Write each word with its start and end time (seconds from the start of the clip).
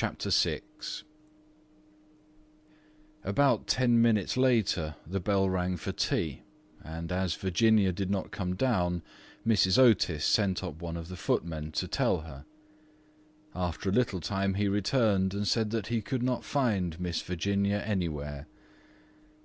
CHAPTER 0.00 0.30
VI 0.30 0.62
About 3.22 3.66
ten 3.66 4.00
minutes 4.00 4.38
later 4.38 4.94
the 5.06 5.20
bell 5.20 5.50
rang 5.50 5.76
for 5.76 5.92
tea, 5.92 6.40
and 6.82 7.12
as 7.12 7.34
Virginia 7.34 7.92
did 7.92 8.08
not 8.10 8.30
come 8.30 8.56
down, 8.56 9.02
Mrs. 9.46 9.78
Otis 9.78 10.24
sent 10.24 10.64
up 10.64 10.80
one 10.80 10.96
of 10.96 11.08
the 11.08 11.18
footmen 11.18 11.70
to 11.72 11.86
tell 11.86 12.20
her. 12.20 12.46
After 13.54 13.90
a 13.90 13.92
little 13.92 14.22
time 14.22 14.54
he 14.54 14.68
returned 14.68 15.34
and 15.34 15.46
said 15.46 15.68
that 15.72 15.88
he 15.88 16.00
could 16.00 16.22
not 16.22 16.46
find 16.46 16.98
Miss 16.98 17.20
Virginia 17.20 17.82
anywhere. 17.84 18.48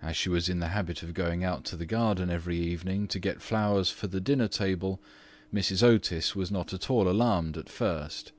As 0.02 0.16
she 0.16 0.30
was 0.30 0.48
in 0.48 0.62
the 0.62 0.70
habit 0.70 1.04
of 1.04 1.14
going 1.14 1.44
out 1.44 1.66
to 1.66 1.76
the 1.76 1.86
garden 1.86 2.30
every 2.30 2.60
evening 2.60 3.10
to 3.10 3.20
get 3.20 3.42
flowers 3.42 3.90
for 3.90 4.08
the 4.08 4.22
dinner 4.22 4.48
table, 4.48 5.02
Mrs. 5.54 5.84
Otis 5.84 6.34
was 6.34 6.50
not 6.50 6.72
at 6.72 6.90
all 6.90 7.10
alarmed 7.10 7.58
at 7.58 7.68
first; 7.68 8.32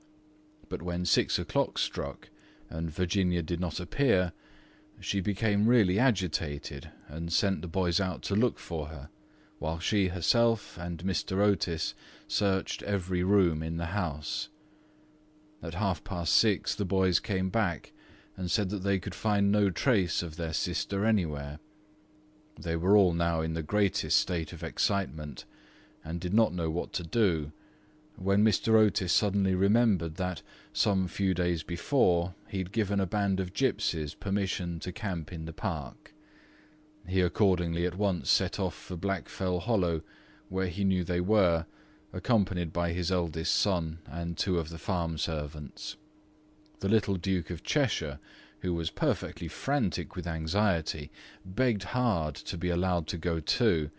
but 0.69 0.81
when 0.81 1.05
six 1.05 1.39
o'clock 1.39 1.77
struck 1.77 2.29
and 2.69 2.91
Virginia 2.91 3.41
did 3.41 3.59
not 3.59 3.79
appear, 3.79 4.33
she 4.99 5.21
became 5.21 5.67
really 5.67 5.99
agitated 5.99 6.89
and 7.07 7.31
sent 7.31 7.61
the 7.61 7.67
boys 7.67 7.99
out 7.99 8.21
to 8.23 8.35
look 8.35 8.59
for 8.59 8.87
her, 8.87 9.09
while 9.59 9.79
she 9.79 10.07
herself 10.07 10.77
and 10.77 11.03
Mr. 11.03 11.39
Otis 11.39 11.93
searched 12.27 12.83
every 12.83 13.23
room 13.23 13.61
in 13.61 13.77
the 13.77 13.87
house. 13.87 14.49
At 15.61 15.75
half 15.75 16.03
past 16.03 16.33
six 16.33 16.75
the 16.75 16.85
boys 16.85 17.19
came 17.19 17.49
back 17.49 17.91
and 18.35 18.51
said 18.51 18.69
that 18.69 18.83
they 18.83 18.99
could 18.99 19.15
find 19.15 19.51
no 19.51 19.69
trace 19.69 20.21
of 20.21 20.35
their 20.35 20.53
sister 20.53 21.05
anywhere. 21.05 21.59
They 22.59 22.75
were 22.75 22.95
all 22.95 23.13
now 23.13 23.41
in 23.41 23.53
the 23.53 23.63
greatest 23.63 24.19
state 24.19 24.53
of 24.53 24.63
excitement, 24.63 25.45
and 26.03 26.19
did 26.19 26.33
not 26.33 26.53
know 26.53 26.69
what 26.69 26.93
to 26.93 27.03
do, 27.03 27.51
when 28.17 28.43
Mr. 28.43 28.73
Otis 28.73 29.13
suddenly 29.13 29.53
remembered 29.53 30.15
that, 30.15 30.41
some 30.73 31.07
few 31.07 31.33
days 31.33 31.61
before, 31.61 32.33
he 32.47 32.57
had 32.57 32.71
given 32.71 32.99
a 32.99 33.05
band 33.05 33.39
of 33.39 33.53
gipsies 33.53 34.19
permission 34.19 34.79
to 34.79 34.91
camp 34.91 35.31
in 35.31 35.45
the 35.45 35.53
park. 35.53 36.13
He 37.07 37.21
accordingly 37.21 37.85
at 37.85 37.95
once 37.95 38.29
set 38.29 38.59
off 38.59 38.75
for 38.75 38.97
Blackfell 38.97 39.61
Hollow, 39.61 40.01
where 40.49 40.67
he 40.67 40.83
knew 40.83 41.03
they 41.03 41.21
were, 41.21 41.67
accompanied 42.11 42.73
by 42.73 42.91
his 42.91 43.11
eldest 43.11 43.55
son 43.55 43.99
and 44.07 44.35
two 44.35 44.57
of 44.57 44.69
the 44.69 44.79
farm 44.79 45.17
servants. 45.17 45.95
The 46.79 46.89
little 46.89 47.15
Duke 47.15 47.51
of 47.51 47.63
Cheshire, 47.63 48.19
who 48.59 48.73
was 48.73 48.89
perfectly 48.89 49.47
frantic 49.47 50.15
with 50.15 50.25
anxiety, 50.25 51.11
begged 51.45 51.83
hard 51.83 52.33
to 52.35 52.57
be 52.57 52.69
allowed 52.69 53.05
to 53.07 53.17
go 53.17 53.39
too, 53.39 53.91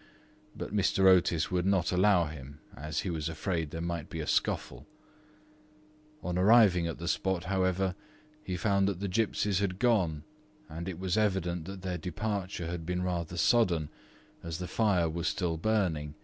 but 0.59 0.75
Mr. 0.75 1.07
Otis 1.07 1.51
would 1.51 1.65
not 1.65 1.93
allow 1.93 2.25
him, 2.25 2.61
as 2.77 3.01
he 3.01 3.11
was 3.11 3.29
afraid 3.29 3.71
there 3.71 3.81
might 3.81 4.11
be 4.11 4.21
a 4.21 4.27
scuffle. 4.27 4.87
On 6.23 6.37
arriving 6.37 6.87
at 6.87 6.99
the 6.99 7.09
spot, 7.09 7.45
however, 7.45 7.95
he 8.43 8.57
found 8.57 8.89
that 8.89 9.01
the 9.01 9.09
gipsies 9.09 9.61
had 9.61 9.79
gone, 9.79 10.25
and 10.69 10.89
it 10.89 10.99
was 10.99 11.17
evident 11.17 11.65
that 11.65 11.83
their 11.83 11.97
departure 11.97 12.67
had 12.67 12.85
been 12.85 13.03
rather 13.03 13.37
sudden, 13.37 13.89
as 14.43 14.59
the 14.59 14.69
fire 14.69 15.09
was 15.09 15.29
still 15.29 15.57
burning 15.57 16.15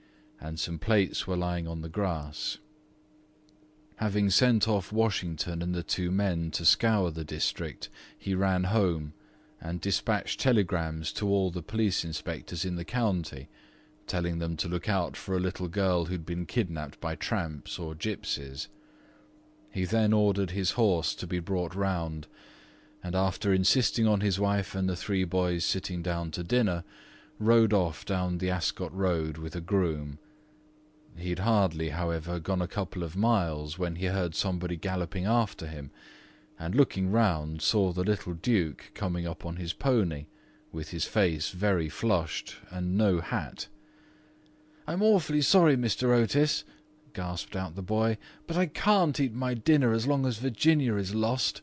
and 0.41 0.61
some 0.61 0.79
plates 0.79 1.27
were 1.27 1.37
lying 1.37 1.67
on 1.67 1.81
the 1.81 1.89
grass. 1.89 2.59
Having 3.97 4.31
sent 4.31 4.69
off 4.69 4.93
Washington 4.93 5.63
and 5.63 5.75
the 5.75 5.83
two 5.83 6.11
men 6.11 6.51
to 6.51 6.67
scour 6.67 7.11
the 7.11 7.25
district, 7.25 7.89
he 8.19 8.35
ran 8.35 8.65
home 8.65 9.15
and 9.61 9.81
dispatched 9.81 10.41
telegrams 10.41 11.13
to 11.13 11.27
all 11.27 11.51
the 11.51 11.63
police 11.63 12.05
inspectors 12.05 12.65
in 12.65 12.77
the 12.77 12.85
county, 12.85 13.48
telling 14.07 14.39
them 14.39 14.57
to 14.57 14.69
look 14.69 14.89
out 14.89 15.17
for 15.17 15.37
a 15.37 15.41
little 15.41 15.69
girl 15.69 16.07
who 16.07 16.13
had 16.13 16.27
been 16.27 16.47
kidnapped 16.47 17.01
by 17.01 17.15
tramps 17.15 17.79
or 17.79 17.95
gipsies. 17.95 18.69
He 19.71 19.85
then 19.85 20.13
ordered 20.13 20.53
his 20.53 20.73
horse 20.73 21.15
to 21.17 21.27
be 21.27 21.41
brought 21.41 21.75
round, 21.75 22.27
and 23.03 23.15
after 23.15 23.53
insisting 23.53 24.07
on 24.07 24.21
his 24.21 24.39
wife 24.39 24.75
and 24.75 24.89
the 24.89 24.97
three 24.97 25.25
boys 25.25 25.65
sitting 25.65 26.03
down 26.03 26.31
to 26.33 26.45
dinner, 26.45 26.85
rode 27.39 27.73
off 27.73 28.05
down 28.05 28.39
the 28.39 28.51
Ascot 28.51 28.95
road 28.95 29.37
with 29.37 29.57
a 29.57 29.61
groom. 29.61 30.19
He 31.17 31.31
had 31.31 31.41
hardly, 31.41 31.91
however, 31.91 32.41
gone 32.41 32.63
a 32.63 32.69
couple 32.69 33.03
of 33.03 33.17
miles 33.17 33.79
when 33.79 33.97
he 33.97 34.07
heard 34.07 34.35
somebody 34.35 34.77
galloping 34.77 35.27
after 35.27 35.67
him, 35.67 35.91
and 36.59 36.75
looking 36.75 37.11
round 37.11 37.63
saw 37.63 37.93
the 37.93 38.05
little 38.05 38.35
duke 38.35 38.91
coming 38.95 39.27
up 39.27 39.45
on 39.45 39.57
his 39.57 39.73
pony, 39.73 40.27
with 40.73 40.91
his 40.91 41.05
face 41.05 41.51
very 41.51 41.89
flushed 41.89 42.57
and 42.70 42.97
no 42.97 43.20
hat. 43.20 43.69
"I'm 44.86 45.02
awfully 45.02 45.40
sorry, 45.40 45.77
Mr. 45.77 46.14
Otis," 46.14 46.64
gasped 47.14 47.56
out 47.56 47.74
the 47.74 47.80
boy, 47.80 48.18
"but 48.46 48.58
I 48.58 48.67
can't 48.67 49.18
eat 49.18 49.33
my 49.33 49.55
dinner 49.55 49.95
as 49.95 50.06
long 50.06 50.27
as 50.27 50.36
Virginia 50.36 50.96
is 50.96 51.14
lost. 51.14 51.62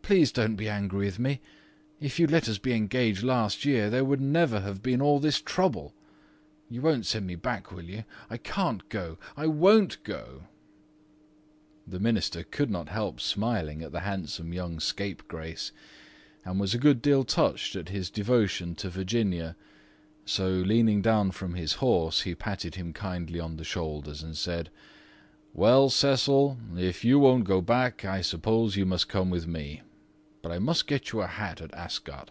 Please 0.00 0.32
don't 0.32 0.56
be 0.56 0.68
angry 0.68 1.04
with 1.04 1.18
me. 1.18 1.42
If 2.00 2.18
you'd 2.18 2.30
let 2.30 2.48
us 2.48 2.56
be 2.56 2.72
engaged 2.72 3.22
last 3.22 3.66
year 3.66 3.90
there 3.90 4.04
would 4.04 4.20
never 4.22 4.60
have 4.60 4.82
been 4.82 5.02
all 5.02 5.20
this 5.20 5.42
trouble. 5.42 5.94
You 6.70 6.80
won't 6.80 7.04
send 7.04 7.26
me 7.26 7.34
back, 7.34 7.70
will 7.70 7.84
you? 7.84 8.04
I 8.30 8.38
can't 8.38 8.88
go. 8.88 9.18
I 9.36 9.46
won't 9.46 10.02
go." 10.02 10.44
The 11.86 12.00
minister 12.00 12.44
could 12.44 12.70
not 12.70 12.88
help 12.88 13.20
smiling 13.20 13.82
at 13.82 13.92
the 13.92 14.00
handsome 14.00 14.54
young 14.54 14.80
scapegrace, 14.80 15.70
and 16.46 16.58
was 16.58 16.72
a 16.72 16.78
good 16.78 17.02
deal 17.02 17.24
touched 17.24 17.76
at 17.76 17.90
his 17.90 18.08
devotion 18.08 18.74
to 18.76 18.88
Virginia; 18.88 19.54
so 20.24 20.48
leaning 20.48 21.02
down 21.02 21.30
from 21.30 21.54
his 21.54 21.74
horse 21.74 22.22
he 22.22 22.34
patted 22.34 22.74
him 22.76 22.92
kindly 22.92 23.38
on 23.38 23.56
the 23.56 23.64
shoulders 23.64 24.22
and 24.22 24.36
said, 24.36 24.70
"Well, 25.52 25.90
Cecil, 25.90 26.58
if 26.76 27.04
you 27.04 27.18
won't 27.18 27.44
go 27.44 27.60
back, 27.60 28.04
I 28.04 28.20
suppose 28.22 28.76
you 28.76 28.86
must 28.86 29.08
come 29.08 29.30
with 29.30 29.46
me. 29.46 29.82
But 30.42 30.52
I 30.52 30.58
must 30.58 30.86
get 30.86 31.12
you 31.12 31.20
a 31.20 31.26
hat 31.26 31.60
at 31.60 31.74
Ascot." 31.74 32.30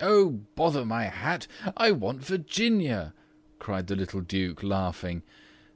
"Oh, 0.00 0.40
bother 0.54 0.84
my 0.84 1.04
hat! 1.04 1.46
I 1.76 1.90
want 1.92 2.24
Virginia!" 2.24 3.14
cried 3.58 3.86
the 3.86 3.96
little 3.96 4.20
duke, 4.20 4.62
laughing, 4.62 5.22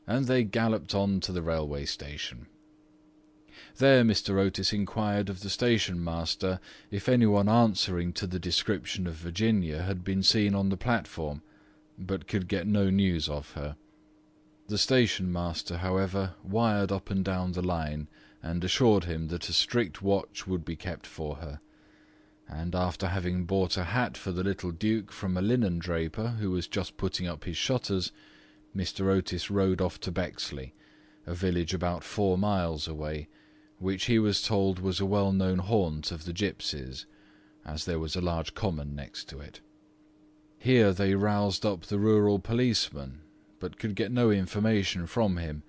and 0.07 0.27
they 0.27 0.45
galloped 0.45 0.95
on 0.95 1.21
to 1.21 1.33
the 1.33 1.43
railway 1.43 1.85
station. 1.85 2.47
There 3.79 4.05
Mr. 4.05 4.39
Otis 4.39 4.73
inquired 4.73 5.29
of 5.29 5.41
the 5.41 5.51
station 5.51 6.03
master 6.03 6.61
if 6.91 7.09
anyone 7.09 7.49
answering 7.49 8.13
to 8.15 8.27
the 8.27 8.39
description 8.39 9.07
of 9.07 9.15
Virginia 9.15 9.83
had 9.83 10.05
been 10.05 10.23
seen 10.23 10.55
on 10.55 10.69
the 10.69 10.77
platform, 10.77 11.43
but 11.99 12.29
could 12.29 12.49
get 12.49 12.67
no 12.67 12.91
news 12.91 13.29
of 13.29 13.53
her. 13.53 13.77
The 14.69 14.79
station 14.79 15.33
master, 15.33 15.79
however, 15.79 16.35
wired 16.43 16.93
up 16.93 17.11
and 17.11 17.25
down 17.25 17.53
the 17.53 17.63
line 17.63 18.09
and 18.43 18.63
assured 18.65 19.05
him 19.05 19.29
that 19.29 19.49
a 19.49 19.53
strict 19.53 20.03
watch 20.03 20.47
would 20.47 20.65
be 20.65 20.77
kept 20.77 21.07
for 21.07 21.37
her 21.37 21.61
and 22.53 22.75
after 22.75 23.09
having 23.09 23.45
bought 23.45 23.77
a 23.77 23.85
hat 23.85 24.17
for 24.17 24.31
the 24.31 24.45
little 24.45 24.71
duke 24.71 25.11
from 25.11 25.37
a 25.37 25.43
linen 25.43 25.79
draper 25.79 26.29
who 26.39 26.51
was 26.51 26.69
just 26.69 26.97
putting 26.97 27.27
up 27.27 27.45
his 27.45 27.57
shutters, 27.57 28.13
Mr. 28.77 29.07
Otis 29.07 29.51
rode 29.51 29.81
off 29.81 29.99
to 30.01 30.11
Bexley, 30.11 30.75
a 31.27 31.35
village 31.35 31.73
about 31.73 32.05
four 32.05 32.37
miles 32.37 32.87
away, 32.87 33.29
which 33.83 34.05
he 34.05 34.17
was 34.17 34.41
told 34.41 34.79
was 34.79 35.01
a 35.01 35.05
well 35.05 35.33
known 35.33 35.59
haunt 35.59 36.13
of 36.13 36.25
the 36.25 36.33
gipsies, 36.33 37.05
as 37.67 37.85
there 37.85 37.99
was 37.99 38.15
a 38.15 38.21
large 38.21 38.55
common 38.55 38.95
next 38.95 39.29
to 39.29 39.41
it. 39.41 39.61
Here 40.57 40.93
they 40.93 41.17
roused 41.17 41.67
up 41.67 41.87
the 41.87 41.99
rural 41.99 42.39
policeman, 42.39 43.23
but 43.59 43.81
could 43.81 43.97
get 43.97 44.13
no 44.13 44.31
information 44.31 45.09
from 45.09 45.37
him, 45.37 45.65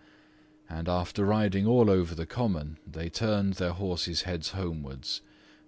and 0.70 0.88
after 0.88 1.26
riding 1.26 1.66
all 1.66 1.90
over 1.90 2.14
the 2.14 2.28
common 2.28 2.78
they 2.86 3.10
turned 3.10 3.56
their 3.56 3.72
horses' 3.72 4.22
heads 4.22 4.52
homewards 4.52 5.22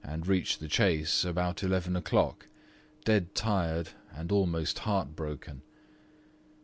and 0.03 0.27
reached 0.27 0.59
the 0.59 0.67
Chase 0.67 1.25
about 1.25 1.63
eleven 1.63 1.95
o'clock, 1.95 2.47
dead 3.03 3.33
tired 3.33 3.89
and 4.15 4.31
almost 4.31 4.79
heartbroken. 4.79 5.63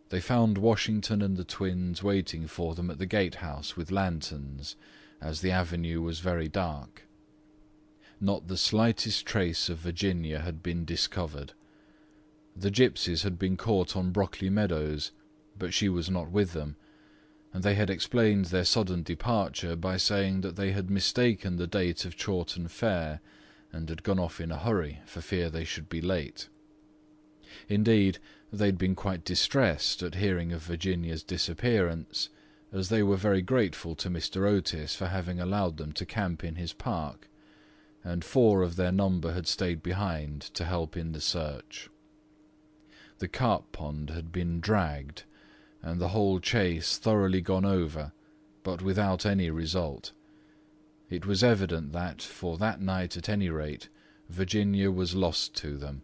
They 0.09 0.21
found 0.21 0.59
Washington 0.59 1.23
and 1.23 1.37
the 1.37 1.43
twins 1.43 2.03
waiting 2.03 2.45
for 2.45 2.75
them 2.75 2.91
at 2.91 2.99
the 2.99 3.07
gatehouse 3.07 3.75
with 3.75 3.89
lanterns, 3.89 4.75
as 5.21 5.41
the 5.41 5.51
avenue 5.51 6.01
was 6.01 6.19
very 6.19 6.47
dark. 6.47 7.07
Not 8.19 8.47
the 8.47 8.57
slightest 8.57 9.25
trace 9.25 9.69
of 9.69 9.77
Virginia 9.77 10.39
had 10.39 10.61
been 10.63 10.83
discovered. 10.85 11.53
The 12.55 12.71
gipsies 12.71 13.23
had 13.23 13.39
been 13.39 13.55
caught 13.55 13.95
on 13.95 14.11
Brockley 14.11 14.49
Meadows, 14.49 15.11
but 15.57 15.73
she 15.73 15.89
was 15.89 16.09
not 16.09 16.31
with 16.31 16.53
them, 16.53 16.75
and 17.53 17.63
they 17.63 17.75
had 17.75 17.89
explained 17.89 18.45
their 18.45 18.65
sudden 18.65 19.03
departure 19.03 19.75
by 19.75 19.97
saying 19.97 20.41
that 20.41 20.55
they 20.55 20.71
had 20.71 20.89
mistaken 20.89 21.57
the 21.57 21.67
date 21.67 22.05
of 22.05 22.17
Chorton 22.17 22.67
Fair, 22.67 23.21
and 23.71 23.89
had 23.89 24.03
gone 24.03 24.19
off 24.19 24.41
in 24.41 24.51
a 24.51 24.57
hurry 24.57 24.99
for 25.05 25.21
fear 25.21 25.49
they 25.49 25.63
should 25.63 25.87
be 25.87 26.01
late. 26.01 26.49
Indeed, 27.69 28.19
they 28.51 28.67
had 28.67 28.77
been 28.77 28.95
quite 28.95 29.23
distressed 29.23 30.03
at 30.03 30.15
hearing 30.15 30.51
of 30.51 30.63
Virginia's 30.63 31.23
disappearance, 31.23 32.29
as 32.71 32.89
they 32.89 33.03
were 33.03 33.17
very 33.17 33.41
grateful 33.41 33.95
to 33.95 34.09
Mr. 34.09 34.47
Otis 34.47 34.95
for 34.95 35.07
having 35.07 35.39
allowed 35.39 35.77
them 35.77 35.91
to 35.91 36.05
camp 36.05 36.43
in 36.43 36.55
his 36.55 36.73
park, 36.73 37.27
and 38.03 38.23
four 38.23 38.61
of 38.63 38.75
their 38.75 38.91
number 38.91 39.33
had 39.33 39.47
stayed 39.47 39.83
behind 39.83 40.41
to 40.41 40.65
help 40.65 40.95
in 40.95 41.11
the 41.11 41.21
search. 41.21 41.89
The 43.19 43.27
carp 43.27 43.71
pond 43.71 44.09
had 44.09 44.31
been 44.31 44.59
dragged, 44.59 45.23
and 45.81 45.99
the 45.99 46.09
whole 46.09 46.39
chase 46.39 46.97
thoroughly 46.97 47.41
gone 47.41 47.65
over, 47.65 48.13
but 48.63 48.81
without 48.81 49.25
any 49.25 49.49
result. 49.49 50.11
It 51.09 51.25
was 51.25 51.43
evident 51.43 51.91
that, 51.91 52.21
for 52.21 52.57
that 52.57 52.81
night 52.81 53.17
at 53.17 53.27
any 53.27 53.49
rate, 53.49 53.89
Virginia 54.29 54.89
was 54.89 55.13
lost 55.13 55.53
to 55.57 55.77
them, 55.77 56.03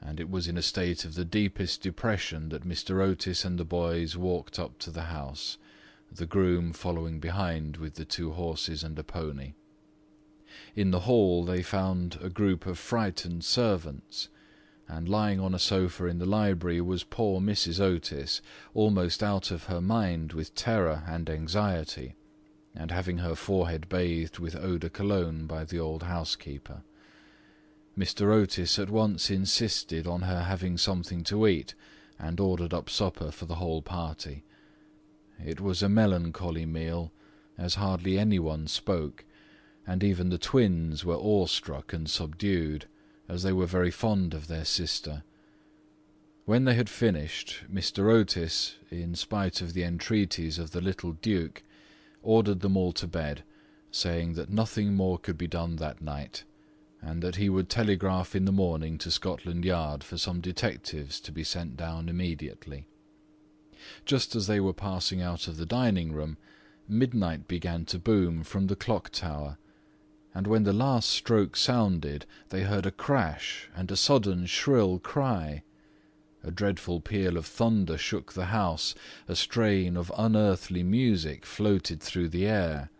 and 0.00 0.18
it 0.18 0.30
was 0.30 0.48
in 0.48 0.56
a 0.56 0.62
state 0.62 1.04
of 1.04 1.14
the 1.14 1.24
deepest 1.24 1.82
depression 1.82 2.48
that 2.48 2.66
Mr. 2.66 3.02
Otis 3.02 3.44
and 3.44 3.58
the 3.58 3.64
boys 3.64 4.16
walked 4.16 4.58
up 4.58 4.78
to 4.78 4.90
the 4.90 5.02
house, 5.02 5.58
the 6.16 6.26
groom 6.26 6.72
following 6.72 7.18
behind 7.20 7.76
with 7.78 7.94
the 7.94 8.04
two 8.04 8.32
horses 8.32 8.84
and 8.84 8.98
a 8.98 9.02
pony. 9.02 9.54
In 10.76 10.90
the 10.90 11.00
hall 11.00 11.44
they 11.44 11.62
found 11.62 12.18
a 12.20 12.28
group 12.28 12.66
of 12.66 12.78
frightened 12.78 13.44
servants, 13.44 14.28
and 14.86 15.08
lying 15.08 15.40
on 15.40 15.54
a 15.54 15.58
sofa 15.58 16.06
in 16.06 16.18
the 16.18 16.26
library 16.26 16.80
was 16.80 17.04
poor 17.04 17.40
Mrs. 17.40 17.80
Otis, 17.80 18.42
almost 18.74 19.22
out 19.22 19.50
of 19.50 19.64
her 19.64 19.80
mind 19.80 20.34
with 20.34 20.54
terror 20.54 21.02
and 21.06 21.30
anxiety, 21.30 22.14
and 22.74 22.90
having 22.90 23.18
her 23.18 23.34
forehead 23.34 23.88
bathed 23.88 24.38
with 24.38 24.54
eau 24.54 24.76
de 24.76 24.90
cologne 24.90 25.46
by 25.46 25.64
the 25.64 25.78
old 25.78 26.02
housekeeper. 26.02 26.82
Mr. 27.96 28.32
Otis 28.32 28.78
at 28.78 28.90
once 28.90 29.30
insisted 29.30 30.06
on 30.06 30.22
her 30.22 30.42
having 30.42 30.76
something 30.76 31.22
to 31.24 31.46
eat, 31.46 31.74
and 32.18 32.38
ordered 32.38 32.74
up 32.74 32.88
supper 32.88 33.30
for 33.30 33.46
the 33.46 33.56
whole 33.56 33.82
party. 33.82 34.44
It 35.44 35.60
was 35.60 35.82
a 35.82 35.88
melancholy 35.88 36.66
meal, 36.66 37.12
as 37.58 37.76
hardly 37.76 38.18
anyone 38.18 38.66
spoke, 38.66 39.24
and 39.86 40.02
even 40.02 40.28
the 40.28 40.38
twins 40.38 41.04
were 41.04 41.16
awestruck 41.16 41.92
and 41.92 42.08
subdued, 42.08 42.86
as 43.28 43.42
they 43.42 43.52
were 43.52 43.66
very 43.66 43.90
fond 43.90 44.34
of 44.34 44.46
their 44.46 44.64
sister. 44.64 45.24
When 46.44 46.64
they 46.64 46.74
had 46.74 46.88
finished, 46.88 47.62
Mr. 47.72 48.12
Otis, 48.12 48.76
in 48.90 49.14
spite 49.14 49.60
of 49.60 49.74
the 49.74 49.84
entreaties 49.84 50.58
of 50.58 50.72
the 50.72 50.80
little 50.80 51.12
duke, 51.12 51.62
ordered 52.22 52.60
them 52.60 52.76
all 52.76 52.92
to 52.92 53.06
bed, 53.06 53.42
saying 53.90 54.34
that 54.34 54.50
nothing 54.50 54.94
more 54.94 55.18
could 55.18 55.38
be 55.38 55.46
done 55.46 55.76
that 55.76 56.00
night, 56.00 56.44
and 57.00 57.22
that 57.22 57.36
he 57.36 57.48
would 57.48 57.68
telegraph 57.68 58.34
in 58.34 58.44
the 58.44 58.52
morning 58.52 58.98
to 58.98 59.10
Scotland 59.10 59.64
Yard 59.64 60.02
for 60.02 60.18
some 60.18 60.40
detectives 60.40 61.20
to 61.20 61.32
be 61.32 61.44
sent 61.44 61.76
down 61.76 62.08
immediately. 62.08 62.86
Just 64.04 64.36
as 64.36 64.46
they 64.46 64.60
were 64.60 64.72
passing 64.72 65.20
out 65.20 65.48
of 65.48 65.56
the 65.56 65.66
dining 65.66 66.12
room, 66.12 66.36
midnight 66.88 67.48
began 67.48 67.84
to 67.86 67.98
boom 67.98 68.44
from 68.44 68.68
the 68.68 68.76
clock 68.76 69.10
tower, 69.10 69.58
and 70.34 70.46
when 70.46 70.62
the 70.62 70.72
last 70.72 71.10
stroke 71.10 71.56
sounded 71.56 72.24
they 72.50 72.62
heard 72.62 72.86
a 72.86 72.92
crash 72.92 73.68
and 73.74 73.90
a 73.90 73.96
sudden 73.96 74.46
shrill 74.46 74.98
cry. 75.00 75.62
A 76.44 76.50
dreadful 76.50 77.00
peal 77.00 77.36
of 77.36 77.46
thunder 77.46 77.98
shook 77.98 78.32
the 78.32 78.46
house, 78.46 78.94
a 79.28 79.34
strain 79.36 79.96
of 79.96 80.12
unearthly 80.16 80.82
music 80.82 81.44
floated 81.44 82.00
through 82.00 82.28
the 82.28 82.46
air. 82.46 82.90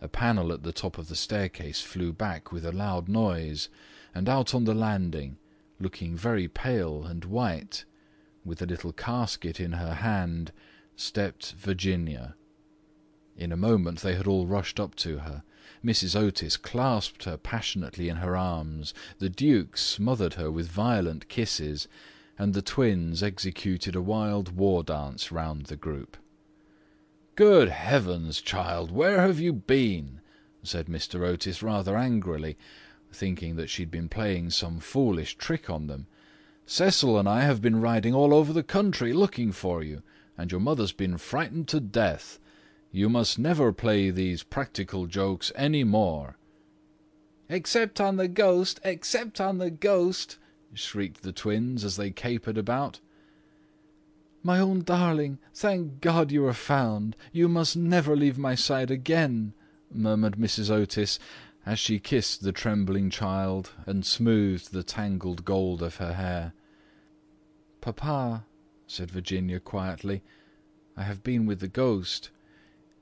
A 0.00 0.08
panel 0.08 0.52
at 0.52 0.62
the 0.62 0.72
top 0.72 0.98
of 0.98 1.08
the 1.08 1.16
staircase 1.16 1.80
flew 1.80 2.12
back 2.12 2.52
with 2.52 2.64
a 2.64 2.72
loud 2.72 3.08
noise, 3.08 3.68
and 4.14 4.28
out 4.28 4.54
on 4.54 4.64
the 4.64 4.74
landing, 4.74 5.36
looking 5.80 6.16
very 6.16 6.48
pale 6.48 7.04
and 7.04 7.24
white, 7.24 7.84
with 8.46 8.62
a 8.62 8.66
little 8.66 8.92
casket 8.92 9.60
in 9.60 9.72
her 9.72 9.94
hand, 9.94 10.52
stepped 10.94 11.52
Virginia. 11.52 12.36
In 13.36 13.52
a 13.52 13.56
moment 13.56 14.00
they 14.00 14.14
had 14.14 14.26
all 14.26 14.46
rushed 14.46 14.80
up 14.80 14.94
to 14.96 15.18
her. 15.18 15.42
Mrs. 15.84 16.16
Otis 16.16 16.56
clasped 16.56 17.24
her 17.24 17.36
passionately 17.36 18.08
in 18.08 18.16
her 18.18 18.36
arms, 18.36 18.94
the 19.18 19.28
duke 19.28 19.76
smothered 19.76 20.34
her 20.34 20.50
with 20.50 20.68
violent 20.68 21.28
kisses, 21.28 21.86
and 22.38 22.54
the 22.54 22.62
twins 22.62 23.22
executed 23.22 23.94
a 23.94 24.00
wild 24.00 24.56
war 24.56 24.82
dance 24.82 25.30
round 25.32 25.66
the 25.66 25.76
group. 25.76 26.16
"Good 27.34 27.68
heavens, 27.68 28.40
child, 28.40 28.90
where 28.90 29.20
have 29.20 29.40
you 29.40 29.52
been?" 29.52 30.20
said 30.62 30.86
Mr. 30.86 31.26
Otis 31.26 31.62
rather 31.62 31.96
angrily, 31.96 32.56
thinking 33.12 33.56
that 33.56 33.68
she 33.68 33.82
had 33.82 33.90
been 33.90 34.08
playing 34.08 34.50
some 34.50 34.80
foolish 34.80 35.36
trick 35.36 35.68
on 35.68 35.86
them. 35.86 36.06
"Cecil 36.68 37.16
and 37.16 37.28
I 37.28 37.42
have 37.42 37.62
been 37.62 37.80
riding 37.80 38.12
all 38.12 38.34
over 38.34 38.52
the 38.52 38.64
country 38.64 39.12
looking 39.12 39.52
for 39.52 39.84
you, 39.84 40.02
and 40.36 40.50
your 40.50 40.60
mother's 40.60 40.90
been 40.90 41.16
frightened 41.16 41.68
to 41.68 41.78
death. 41.78 42.40
You 42.90 43.08
must 43.08 43.38
never 43.38 43.72
play 43.72 44.10
these 44.10 44.42
practical 44.42 45.06
jokes 45.06 45.52
any 45.54 45.84
more." 45.84 46.36
"Except 47.48 48.00
on 48.00 48.16
the 48.16 48.26
ghost, 48.26 48.80
except 48.82 49.40
on 49.40 49.58
the 49.58 49.70
ghost!" 49.70 50.38
shrieked 50.74 51.22
the 51.22 51.32
twins 51.32 51.84
as 51.84 51.96
they 51.96 52.10
capered 52.10 52.58
about. 52.58 52.98
"My 54.42 54.58
own 54.58 54.82
darling, 54.82 55.38
thank 55.54 56.00
God 56.00 56.32
you 56.32 56.44
are 56.46 56.52
found. 56.52 57.14
You 57.32 57.48
must 57.48 57.76
never 57.76 58.16
leave 58.16 58.38
my 58.38 58.56
side 58.56 58.90
again," 58.90 59.52
murmured 59.92 60.36
Mrs. 60.36 60.68
Otis, 60.68 61.20
as 61.66 61.80
she 61.80 61.98
kissed 61.98 62.42
the 62.42 62.52
trembling 62.52 63.10
child 63.10 63.72
and 63.86 64.06
smoothed 64.06 64.72
the 64.72 64.84
tangled 64.84 65.44
gold 65.44 65.82
of 65.82 65.96
her 65.96 66.14
hair. 66.14 66.54
"Papa," 67.80 68.46
said 68.86 69.10
Virginia 69.10 69.58
quietly, 69.58 70.22
"I 70.96 71.02
have 71.02 71.24
been 71.24 71.44
with 71.44 71.58
the 71.58 71.68
ghost. 71.68 72.30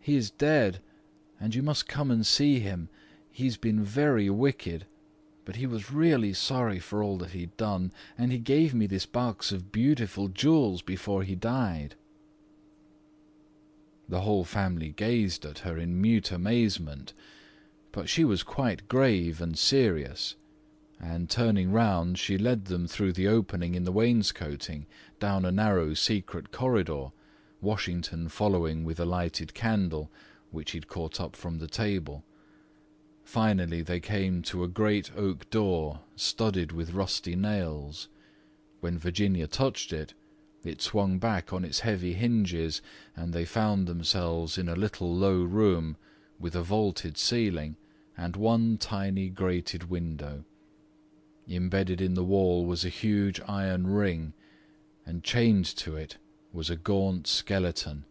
He 0.00 0.16
is 0.16 0.30
dead, 0.30 0.80
and 1.38 1.54
you 1.54 1.62
must 1.62 1.86
come 1.86 2.10
and 2.10 2.26
see 2.26 2.58
him. 2.58 2.88
He's 3.30 3.58
been 3.58 3.84
very 3.84 4.30
wicked. 4.30 4.86
But 5.44 5.56
he 5.56 5.66
was 5.66 5.92
really 5.92 6.32
sorry 6.32 6.78
for 6.78 7.02
all 7.02 7.18
that 7.18 7.32
he'd 7.32 7.54
done, 7.58 7.92
and 8.16 8.32
he 8.32 8.38
gave 8.38 8.72
me 8.72 8.86
this 8.86 9.04
box 9.04 9.52
of 9.52 9.72
beautiful 9.72 10.28
jewels 10.28 10.80
before 10.80 11.22
he 11.22 11.34
died." 11.34 11.96
The 14.08 14.22
whole 14.22 14.44
family 14.44 14.92
gazed 14.92 15.44
at 15.44 15.58
her 15.60 15.76
in 15.76 16.00
mute 16.00 16.32
amazement, 16.32 17.12
but 17.94 18.08
she 18.08 18.24
was 18.24 18.42
quite 18.42 18.88
grave 18.88 19.40
and 19.40 19.56
serious, 19.56 20.34
and 21.00 21.30
turning 21.30 21.70
round 21.70 22.18
she 22.18 22.36
led 22.36 22.64
them 22.64 22.88
through 22.88 23.12
the 23.12 23.28
opening 23.28 23.76
in 23.76 23.84
the 23.84 23.92
wainscoting 23.92 24.84
down 25.20 25.44
a 25.44 25.52
narrow 25.52 25.94
secret 25.94 26.50
corridor, 26.50 27.10
Washington 27.60 28.28
following 28.28 28.82
with 28.82 28.98
a 28.98 29.04
lighted 29.04 29.54
candle, 29.54 30.10
which 30.50 30.72
he 30.72 30.78
had 30.78 30.88
caught 30.88 31.20
up 31.20 31.36
from 31.36 31.58
the 31.58 31.68
table. 31.68 32.24
Finally 33.22 33.80
they 33.80 34.00
came 34.00 34.42
to 34.42 34.64
a 34.64 34.68
great 34.68 35.12
oak 35.16 35.48
door 35.50 36.00
studded 36.16 36.72
with 36.72 36.94
rusty 36.94 37.36
nails. 37.36 38.08
When 38.80 38.98
Virginia 38.98 39.46
touched 39.46 39.92
it, 39.92 40.14
it 40.64 40.82
swung 40.82 41.20
back 41.20 41.52
on 41.52 41.64
its 41.64 41.80
heavy 41.80 42.14
hinges 42.14 42.82
and 43.14 43.32
they 43.32 43.44
found 43.44 43.86
themselves 43.86 44.58
in 44.58 44.68
a 44.68 44.74
little 44.74 45.14
low 45.14 45.44
room 45.44 45.96
with 46.40 46.56
a 46.56 46.62
vaulted 46.62 47.16
ceiling 47.16 47.76
and 48.16 48.36
one 48.36 48.78
tiny 48.78 49.28
grated 49.28 49.90
window. 49.90 50.44
Embedded 51.48 52.00
in 52.00 52.14
the 52.14 52.24
wall 52.24 52.64
was 52.64 52.84
a 52.84 52.88
huge 52.88 53.40
iron 53.46 53.86
ring, 53.86 54.32
and 55.04 55.22
chained 55.22 55.66
to 55.66 55.96
it 55.96 56.16
was 56.52 56.70
a 56.70 56.76
gaunt 56.76 57.26
skeleton 57.26 58.04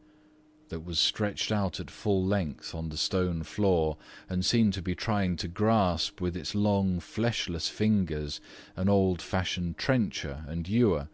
that 0.69 0.81
was 0.85 0.99
stretched 0.99 1.51
out 1.51 1.79
at 1.79 1.91
full 1.91 2.25
length 2.25 2.73
on 2.73 2.89
the 2.89 2.97
stone 2.97 3.43
floor 3.43 3.97
and 4.27 4.43
seemed 4.45 4.73
to 4.73 4.81
be 4.81 4.95
trying 4.95 5.35
to 5.35 5.47
grasp 5.47 6.19
with 6.19 6.35
its 6.35 6.55
long 6.55 6.99
fleshless 6.99 7.69
fingers 7.69 8.41
an 8.75 8.89
old-fashioned 8.89 9.77
trencher 9.77 10.43
and 10.47 10.67
ewer 10.67 11.07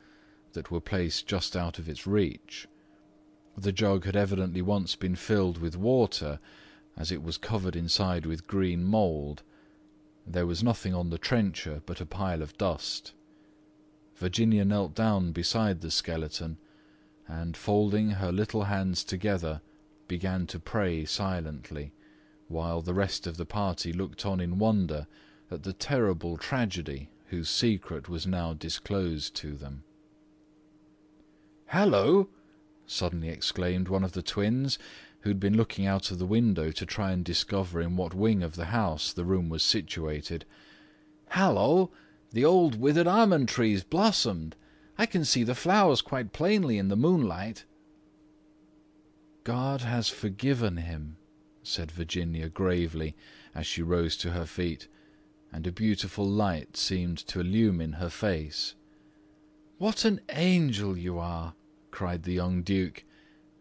that 0.53 0.71
were 0.71 0.79
placed 0.79 1.27
just 1.27 1.55
out 1.55 1.77
of 1.77 1.89
its 1.89 2.07
reach. 2.07 2.67
The 3.57 3.71
jug 3.73 4.05
had 4.05 4.15
evidently 4.15 4.61
once 4.61 4.95
been 4.95 5.15
filled 5.15 5.57
with 5.57 5.75
water, 5.75 6.39
as 6.97 7.11
it 7.11 7.23
was 7.23 7.37
covered 7.37 7.75
inside 7.75 8.25
with 8.25 8.47
green 8.47 8.83
mould. 8.83 9.43
There 10.27 10.45
was 10.45 10.63
nothing 10.63 10.93
on 10.93 11.09
the 11.09 11.17
trencher 11.17 11.81
but 11.85 12.01
a 12.01 12.05
pile 12.05 12.41
of 12.41 12.57
dust. 12.57 13.13
Virginia 14.15 14.65
knelt 14.65 14.93
down 14.95 15.31
beside 15.31 15.81
the 15.81 15.91
skeleton 15.91 16.57
and 17.27 17.55
folding 17.55 18.11
her 18.11 18.31
little 18.31 18.63
hands 18.63 19.03
together 19.03 19.61
began 20.07 20.47
to 20.47 20.59
pray 20.59 21.05
silently, 21.05 21.93
while 22.47 22.81
the 22.81 22.93
rest 22.93 23.27
of 23.27 23.37
the 23.37 23.45
party 23.45 23.93
looked 23.93 24.25
on 24.25 24.39
in 24.39 24.57
wonder 24.57 25.07
at 25.51 25.63
the 25.63 25.73
terrible 25.73 26.37
tragedy 26.37 27.09
whose 27.27 27.49
secret 27.49 28.09
was 28.09 28.25
now 28.25 28.53
disclosed 28.53 29.35
to 29.35 29.55
them. 29.55 29.83
"Hallo!" 31.67 32.29
suddenly 32.87 33.29
exclaimed 33.29 33.87
one 33.87 34.03
of 34.03 34.13
the 34.13 34.23
twins, 34.23 34.79
who 35.21 35.29
had 35.29 35.39
been 35.39 35.57
looking 35.57 35.85
out 35.85 36.11
of 36.11 36.19
the 36.19 36.25
window 36.25 36.71
to 36.71 36.85
try 36.85 37.11
and 37.11 37.25
discover 37.25 37.81
in 37.81 37.97
what 37.97 38.13
wing 38.13 38.41
of 38.41 38.55
the 38.55 38.65
house 38.65 39.11
the 39.11 39.25
room 39.25 39.49
was 39.49 39.63
situated. 39.63 40.45
"Hallo! 41.31 41.91
The 42.31 42.45
old 42.45 42.79
withered 42.79 43.07
almond 43.07 43.49
tree's 43.49 43.83
blossomed! 43.83 44.55
I 44.97 45.05
can 45.05 45.25
see 45.25 45.43
the 45.43 45.55
flowers 45.55 46.01
quite 46.01 46.31
plainly 46.31 46.77
in 46.77 46.87
the 46.87 46.95
moonlight." 46.95 47.65
"God 49.43 49.81
has 49.81 50.09
forgiven 50.09 50.77
him," 50.77 51.17
said 51.63 51.91
Virginia 51.91 52.49
gravely, 52.49 53.15
as 53.55 53.65
she 53.65 53.81
rose 53.81 54.15
to 54.17 54.31
her 54.31 54.45
feet, 54.45 54.87
and 55.51 55.65
a 55.65 55.71
beautiful 55.71 56.25
light 56.27 56.77
seemed 56.77 57.17
to 57.27 57.39
illumine 57.41 57.93
her 57.93 58.09
face. 58.09 58.75
"What 59.77 60.05
an 60.05 60.21
angel 60.29 60.97
you 60.97 61.17
are!" 61.19 61.55
cried 61.91 62.23
the 62.23 62.33
young 62.33 62.61
duke, 62.61 63.03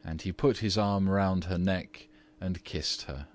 and 0.08 0.22
he 0.22 0.32
put 0.32 0.58
his 0.58 0.78
arm 0.78 1.06
round 1.06 1.44
her 1.44 1.58
neck 1.58 2.08
and 2.40 2.64
kissed 2.64 3.02
her. 3.02 3.26